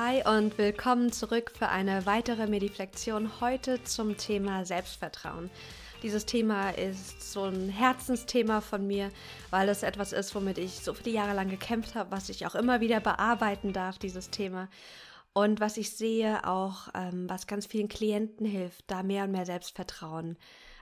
[0.00, 5.50] Hi und willkommen zurück für eine weitere Mediflexion heute zum Thema Selbstvertrauen.
[6.04, 9.10] Dieses Thema ist so ein Herzensthema von mir,
[9.50, 12.54] weil es etwas ist, womit ich so viele Jahre lang gekämpft habe, was ich auch
[12.54, 14.68] immer wieder bearbeiten darf, dieses Thema.
[15.32, 19.46] Und was ich sehe auch, ähm, was ganz vielen Klienten hilft, da mehr und mehr
[19.46, 20.38] Selbstvertrauen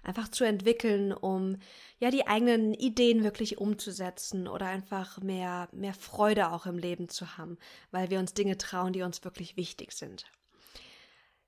[0.07, 1.59] einfach zu entwickeln, um
[1.99, 7.37] ja die eigenen Ideen wirklich umzusetzen oder einfach mehr, mehr Freude auch im Leben zu
[7.37, 7.59] haben,
[7.91, 10.27] weil wir uns Dinge trauen, die uns wirklich wichtig sind.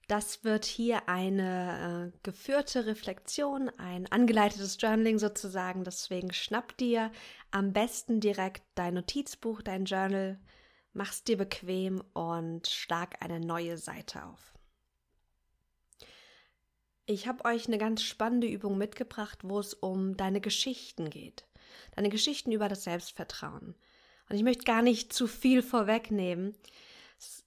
[0.09, 5.85] Das wird hier eine äh, geführte Reflexion, ein angeleitetes Journaling sozusagen.
[5.85, 7.13] Deswegen schnapp dir
[7.51, 10.41] am besten direkt dein Notizbuch, dein Journal,
[10.95, 14.58] mach's dir bequem und schlag eine neue Seite auf.
[17.11, 21.47] Ich habe euch eine ganz spannende Übung mitgebracht, wo es um deine Geschichten geht.
[21.97, 23.75] Deine Geschichten über das Selbstvertrauen.
[24.29, 26.55] Und ich möchte gar nicht zu viel vorwegnehmen.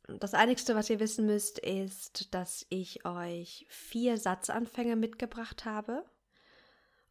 [0.08, 6.06] Das Einigste, was ihr wissen müsst, ist, dass ich euch vier Satzanfänge mitgebracht habe.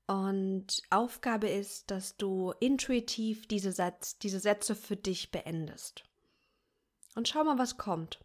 [0.08, 6.02] Und Aufgabe ist, dass du intuitiv diese, Satz, diese Sätze für dich beendest.
[7.14, 8.18] Und schau mal, was kommt.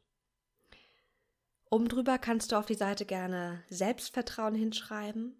[1.76, 5.36] Oben drüber kannst du auf die Seite gerne Selbstvertrauen hinschreiben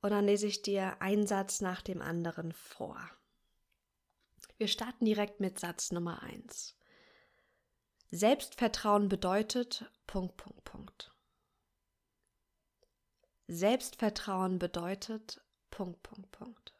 [0.00, 2.98] und dann lese ich dir einen Satz nach dem anderen vor.
[4.56, 6.76] Wir starten direkt mit Satz Nummer 1.
[8.10, 11.14] Selbstvertrauen bedeutet Punkt, Punkt, Punkt.
[13.46, 16.74] Selbstvertrauen bedeutet Punkt, Punkt, Punkt.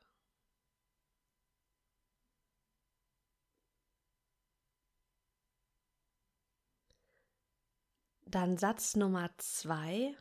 [8.31, 10.15] Dann Satz Nummer zwei.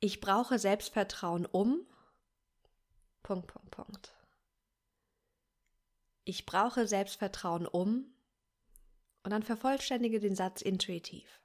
[0.00, 1.86] Ich brauche Selbstvertrauen um.
[3.22, 4.16] Punkt, Punkt, Punkt.
[6.24, 8.12] Ich brauche Selbstvertrauen um.
[9.22, 11.40] Und dann vervollständige den Satz intuitiv.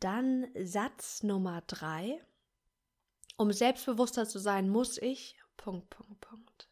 [0.00, 2.24] Dann Satz Nummer drei.
[3.36, 6.68] Um selbstbewusster zu sein, muss ich Punkt, Punkt, Punkt.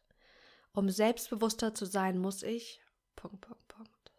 [0.73, 2.81] Um selbstbewusster zu sein, muss ich.
[3.15, 4.11] Punkt, Punkt, Punkt.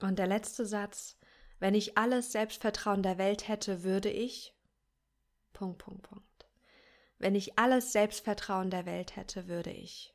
[0.00, 1.17] Und der letzte Satz,
[1.58, 4.54] wenn ich alles Selbstvertrauen der Welt hätte, würde ich.
[5.52, 6.46] Punkt, Punkt, Punkt.
[7.18, 10.14] Wenn ich alles Selbstvertrauen der Welt hätte, würde ich.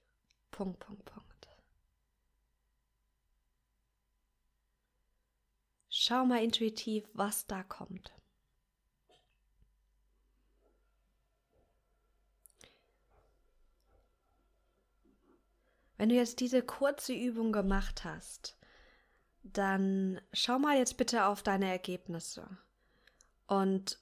[0.52, 1.24] Punkt, Punkt, Punkt.
[5.96, 8.12] Schau mal intuitiv, was da kommt.
[15.98, 18.58] Wenn du jetzt diese kurze Übung gemacht hast,
[19.44, 22.58] dann schau mal jetzt bitte auf deine Ergebnisse
[23.48, 24.00] und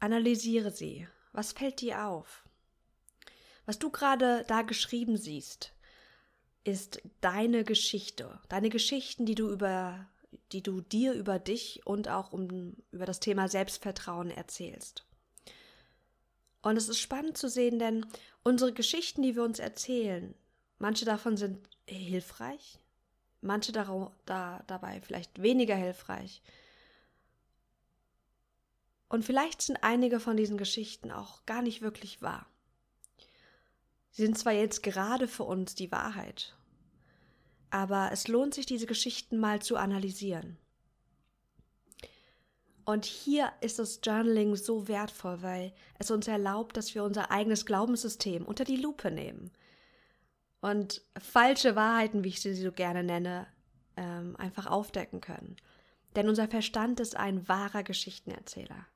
[0.00, 1.08] analysiere sie.
[1.32, 2.44] Was fällt dir auf?
[3.66, 5.72] Was du gerade da geschrieben siehst,
[6.64, 10.06] ist deine Geschichte, deine Geschichten, die du über
[10.52, 15.06] die du dir über dich und auch um, über das Thema Selbstvertrauen erzählst.
[16.62, 18.06] Und es ist spannend zu sehen, denn
[18.42, 20.34] unsere Geschichten, die wir uns erzählen,
[20.78, 22.80] manche davon sind hilfreich,
[23.44, 26.42] manche da, da, dabei vielleicht weniger hilfreich.
[29.08, 32.46] Und vielleicht sind einige von diesen Geschichten auch gar nicht wirklich wahr.
[34.10, 36.56] Sie sind zwar jetzt gerade für uns die Wahrheit,
[37.70, 40.56] aber es lohnt sich, diese Geschichten mal zu analysieren.
[42.84, 47.66] Und hier ist das Journaling so wertvoll, weil es uns erlaubt, dass wir unser eigenes
[47.66, 49.50] Glaubenssystem unter die Lupe nehmen
[50.64, 53.46] und falsche Wahrheiten, wie ich sie so gerne nenne,
[53.98, 55.56] ähm, einfach aufdecken können.
[56.16, 58.86] Denn unser Verstand ist ein wahrer Geschichtenerzähler.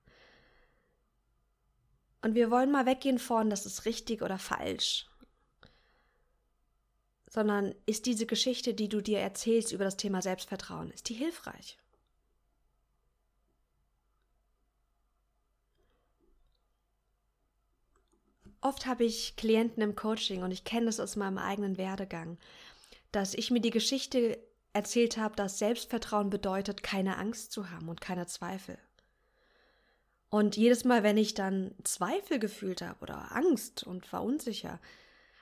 [2.23, 5.11] Und wir wollen mal weggehen von, das ist richtig oder falsch.
[7.29, 11.77] Sondern ist diese Geschichte, die du dir erzählst über das Thema Selbstvertrauen, ist die hilfreich?
[18.61, 22.39] Oft habe ich Klienten im Coaching und ich kenne das aus meinem eigenen Werdegang,
[23.13, 24.39] dass ich mir die Geschichte
[24.73, 28.79] erzählt habe, dass Selbstvertrauen bedeutet, keine Angst zu haben und keine Zweifel.
[30.31, 34.79] Und jedes Mal, wenn ich dann Zweifel gefühlt habe oder Angst und war unsicher,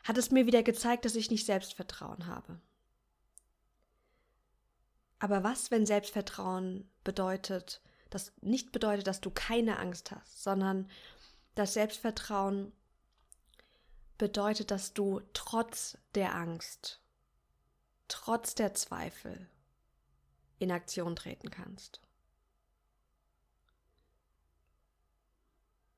[0.04, 2.60] hat es mir wieder gezeigt, dass ich nicht Selbstvertrauen habe.
[5.18, 7.80] Aber was, wenn Selbstvertrauen bedeutet,
[8.10, 10.88] das nicht bedeutet, dass du keine Angst hast, sondern
[11.56, 12.72] das Selbstvertrauen
[14.18, 17.00] bedeutet, dass du trotz der Angst,
[18.08, 19.48] trotz der Zweifel
[20.58, 22.00] in Aktion treten kannst.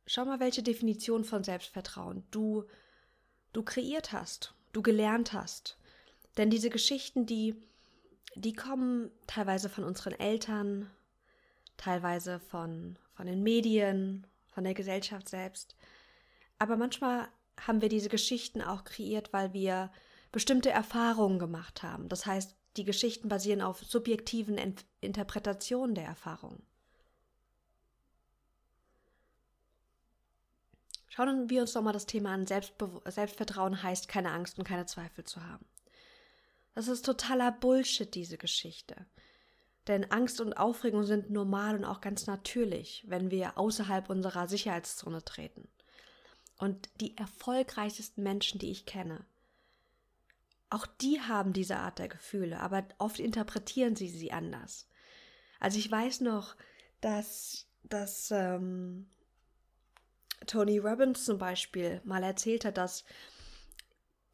[0.07, 2.65] Schau mal, welche Definition von Selbstvertrauen du,
[3.53, 5.77] du kreiert hast, du gelernt hast.
[6.39, 7.55] Denn diese Geschichten, die,
[8.35, 10.91] die kommen teilweise von unseren Eltern,
[11.77, 15.77] teilweise von, von den Medien, von der Gesellschaft selbst.
[16.59, 17.29] Aber manchmal
[17.67, 19.91] haben wir diese Geschichten auch kreiert, weil wir
[20.33, 22.09] bestimmte Erfahrungen gemacht haben.
[22.09, 26.63] Das heißt, die Geschichten basieren auf subjektiven Ent Interpretationen der Erfahrungen.
[31.09, 32.47] Schauen wir uns doch mal das Thema an.
[32.47, 35.67] Selbstbe Selbstvertrauen heißt, keine Angst und keine Zweifel zu haben.
[36.75, 39.07] Das ist totaler Bullshit, diese Geschichte.
[39.89, 45.25] Denn Angst und Aufregung sind normal und auch ganz natürlich, wenn wir außerhalb unserer Sicherheitszone
[45.25, 45.69] treten.
[46.59, 49.25] Und die erfolgreichsten Menschen, die ich kenne,
[50.71, 54.87] auch die haben diese Art der Gefühle, aber oft interpretieren sie sie anders.
[55.61, 56.57] Also ich weiß noch,
[57.01, 59.09] dass, dass ähm,
[60.47, 63.05] Tony Robbins zum Beispiel mal erzählt hat, dass,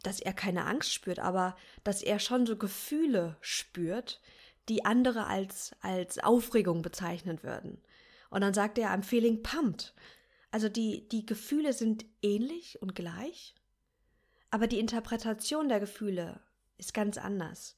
[0.02, 4.20] dass er keine Angst spürt, aber dass er schon so Gefühle spürt,
[4.68, 7.80] die andere als, als Aufregung bezeichnen würden.
[8.30, 9.94] Und dann sagt er, I'm feeling pumped.
[10.54, 13.56] Also die, die Gefühle sind ähnlich und gleich,
[14.52, 16.40] aber die Interpretation der Gefühle
[16.78, 17.76] ist ganz anders.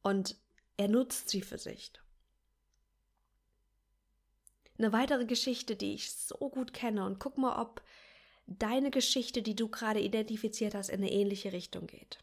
[0.00, 0.34] Und
[0.78, 1.92] er nutzt sie für sich.
[4.78, 7.82] Eine weitere Geschichte, die ich so gut kenne und guck mal, ob
[8.46, 12.20] deine Geschichte, die du gerade identifiziert hast, in eine ähnliche Richtung geht.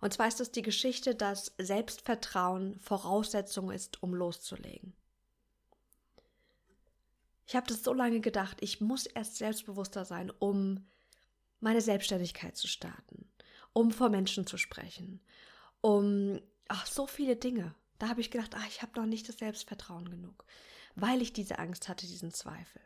[0.00, 4.94] Und zwar ist es die Geschichte, dass Selbstvertrauen Voraussetzung ist, um loszulegen.
[7.46, 10.86] Ich habe das so lange gedacht, ich muss erst selbstbewusster sein, um
[11.60, 13.28] meine Selbstständigkeit zu starten,
[13.72, 15.20] um vor Menschen zu sprechen,
[15.80, 17.74] um ach, so viele Dinge.
[17.98, 20.44] Da habe ich gedacht, ach, ich habe noch nicht das Selbstvertrauen genug
[20.94, 22.80] weil ich diese Angst hatte, diesen Zweifel.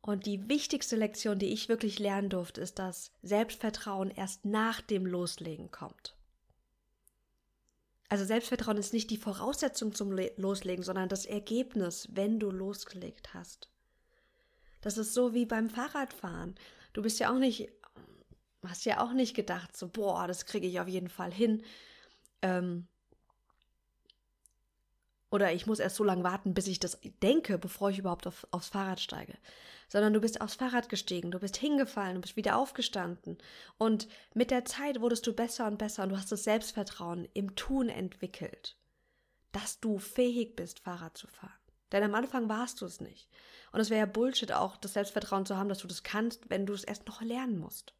[0.00, 5.06] Und die wichtigste Lektion, die ich wirklich lernen durfte, ist, dass Selbstvertrauen erst nach dem
[5.06, 6.14] Loslegen kommt.
[8.08, 13.68] Also Selbstvertrauen ist nicht die Voraussetzung zum Loslegen, sondern das Ergebnis, wenn du losgelegt hast.
[14.80, 16.54] Das ist so wie beim Fahrradfahren.
[16.92, 17.70] Du bist ja auch nicht,
[18.62, 21.62] hast ja auch nicht gedacht, so, boah, das kriege ich auf jeden Fall hin.
[22.42, 22.86] Ähm,
[25.34, 28.46] oder ich muss erst so lange warten, bis ich das denke, bevor ich überhaupt auf,
[28.52, 29.36] aufs Fahrrad steige.
[29.88, 33.38] Sondern du bist aufs Fahrrad gestiegen, du bist hingefallen, du bist wieder aufgestanden.
[33.76, 37.56] Und mit der Zeit wurdest du besser und besser und du hast das Selbstvertrauen im
[37.56, 38.76] Tun entwickelt,
[39.50, 41.50] dass du fähig bist, Fahrrad zu fahren.
[41.90, 43.28] Denn am Anfang warst du es nicht.
[43.72, 46.64] Und es wäre ja Bullshit auch, das Selbstvertrauen zu haben, dass du das kannst, wenn
[46.64, 47.92] du es erst noch lernen musst.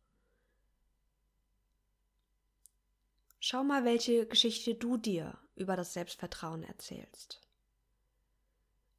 [3.40, 7.40] Schau mal, welche Geschichte du dir über das Selbstvertrauen erzählst.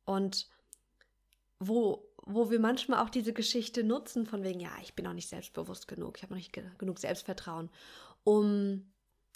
[0.06, 0.48] Und
[1.60, 5.30] wo, wo wir manchmal auch diese Geschichte nutzen, von wegen, ja, ich bin noch nicht
[5.30, 7.70] selbstbewusst genug, ich habe noch nicht ge genug Selbstvertrauen,
[8.24, 8.92] um,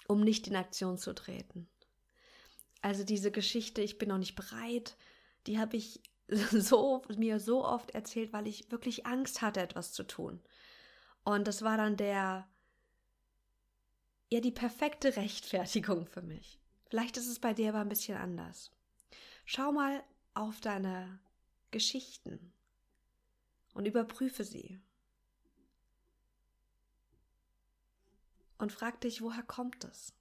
[0.08, 1.68] um nicht in Aktion zu treten.
[2.82, 4.96] Also diese Geschichte, ich bin noch nicht bereit,
[5.48, 6.02] die habe ich
[6.52, 10.40] so, mir so oft erzählt, weil ich wirklich Angst hatte, etwas zu tun.
[11.24, 12.48] Und das war dann der,
[14.30, 16.60] ja, die perfekte Rechtfertigung für mich.
[16.90, 18.72] Vielleicht ist es bei dir aber ein bisschen anders.
[19.46, 20.04] Schau mal
[20.34, 21.20] auf deine
[21.72, 22.52] Geschichten
[23.74, 24.82] und überprüfe sie.
[28.58, 30.14] Und frag dich, woher kommt es?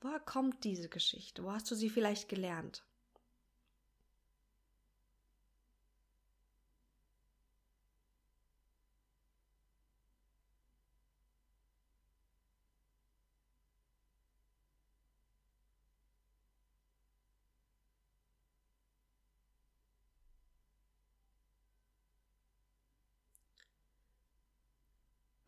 [0.00, 1.44] Woher kommt diese Geschichte?
[1.44, 2.84] Wo hast du sie vielleicht gelernt?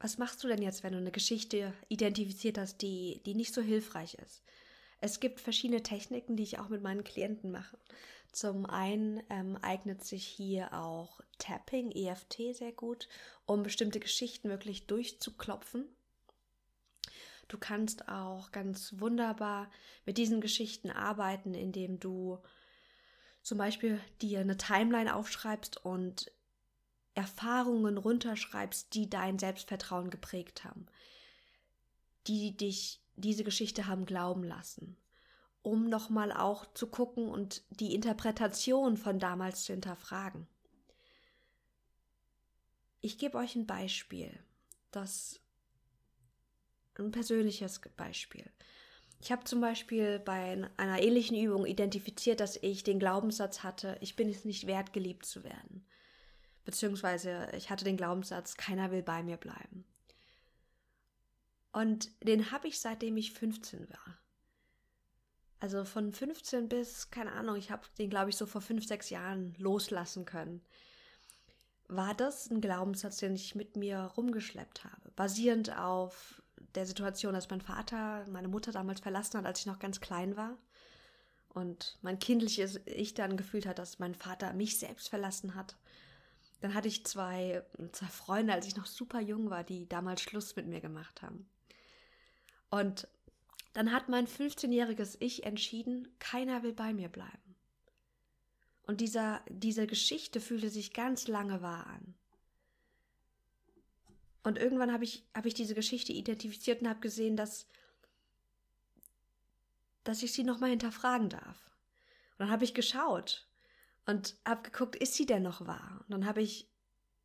[0.01, 3.63] Was machst du denn jetzt, wenn du eine Geschichte identifiziert hast, die, die nicht so
[3.63, 4.43] hilfreich ist?
[5.01, 7.79] Es gibt verschiedene Techniken, die ich auch mit meinen Klienten mache.
[8.33, 13.09] Zum einen ähm, eignet sich hier auch Tapping, EFT sehr gut,
[13.47, 15.85] um bestimmte Geschichten wirklich durchzuklopfen.
[17.49, 19.71] Du kannst auch ganz wunderbar
[20.05, 22.39] mit diesen Geschichten arbeiten, indem du
[23.43, 26.31] zum Beispiel dir eine Timeline aufschreibst und
[27.19, 30.87] Erfahrungen runterschreibst, die dein Selbstvertrauen geprägt haben,
[32.29, 34.97] die dich diese Geschichte haben glauben lassen.
[35.63, 40.47] um nochmal auch zu gucken und die Interpretation von damals zu hinterfragen.
[43.01, 44.33] Ich gebe euch ein Beispiel,
[44.91, 45.41] das
[46.95, 48.51] ein persönliches Beispiel.
[49.21, 54.17] Ich habe zum Beispiel bei einer ähnlichen Übung identifiziert, dass ich den Glaubenssatz hatte, ich
[54.17, 55.85] bin es nicht wert, geliebt zu werden.
[56.69, 59.87] Beziehungsweise ich hatte den Glaubenssatz, keiner will bei mir bleiben.
[61.73, 64.19] Und den habe ich seitdem ich 15 war.
[65.61, 69.09] Also von 15 bis, keine Ahnung, ich habe den, glaube ich, so vor fünf, sechs
[69.09, 70.61] Jahren loslassen können.
[71.87, 76.43] War das ein Glaubenssatz, den ich mit mir rumgeschleppt habe, basierend auf
[76.75, 80.37] der Situation, dass mein Vater meine Mutter damals verlassen hat, als ich noch ganz klein
[80.37, 80.59] war.
[81.49, 85.79] Und mein kindliches Ich dann gefühlt hat, dass mein Vater mich selbst verlassen hat.
[86.61, 87.63] Dann hatte ich zwei,
[87.93, 91.49] zwei Freunde, als ich noch super jung war, die damals Schluss mit mir gemacht haben.
[92.71, 93.07] Und
[93.75, 97.55] dann hat mein 15-jähriges Ich entschieden, keiner will bei mir bleiben.
[98.87, 102.15] Und dieser, diese Geschichte fühlte sich ganz lange wahr an.
[104.43, 107.67] Und irgendwann habe ich, hab ich diese Geschichte identifiziert und habe gesehen, dass,
[110.05, 111.71] dass ich sie nochmal hinterfragen darf.
[112.33, 113.48] Und dann habe ich geschaut
[114.09, 116.01] und habe geguckt, ist sie denn noch wahr?
[116.01, 116.67] Und dann habe ich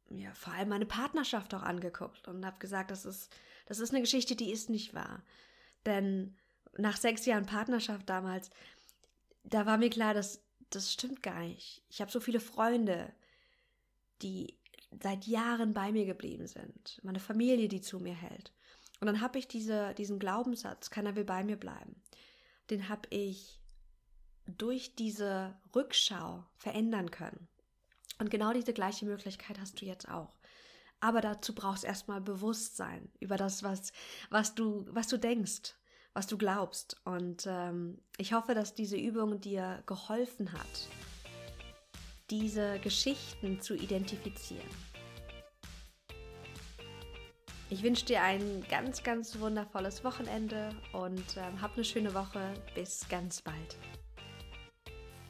[0.09, 3.33] ja, vor allem meine Partnerschaft auch angeguckt und habe gesagt, das ist,
[3.65, 5.23] das ist eine Geschichte, die ist nicht wahr.
[5.85, 6.35] Denn
[6.77, 8.49] nach sechs Jahren Partnerschaft damals,
[9.45, 11.83] da war mir klar, dass das stimmt gar nicht.
[11.87, 13.13] Ich habe so viele Freunde,
[14.21, 14.59] die
[15.01, 18.51] seit Jahren bei mir geblieben sind, meine Familie, die zu mir hält.
[18.99, 22.01] Und dann habe ich diese, diesen Glaubenssatz, keiner will bei mir bleiben,
[22.69, 23.62] den habe ich
[24.45, 27.47] durch diese Rückschau verändern können.
[28.19, 30.37] Und genau diese gleiche Möglichkeit hast du jetzt auch.
[30.99, 33.91] Aber dazu brauchst du erstmal Bewusstsein über das, was,
[34.29, 35.75] was, du, was du denkst,
[36.13, 36.95] was du glaubst.
[37.03, 40.87] Und ähm, ich hoffe, dass diese Übung dir geholfen hat,
[42.29, 44.69] diese Geschichten zu identifizieren.
[47.69, 52.53] Ich wünsche dir ein ganz, ganz wundervolles Wochenende und ähm, hab eine schöne Woche.
[52.75, 53.77] Bis ganz bald.